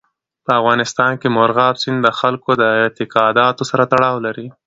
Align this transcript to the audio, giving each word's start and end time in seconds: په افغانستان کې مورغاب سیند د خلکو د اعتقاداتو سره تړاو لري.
په 0.45 0.51
افغانستان 0.59 1.11
کې 1.21 1.27
مورغاب 1.35 1.75
سیند 1.81 1.99
د 2.03 2.09
خلکو 2.19 2.49
د 2.61 2.63
اعتقاداتو 2.79 3.63
سره 3.71 3.83
تړاو 3.93 4.17
لري. 4.25 4.47